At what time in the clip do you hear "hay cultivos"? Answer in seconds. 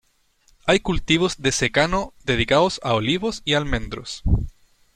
0.65-1.39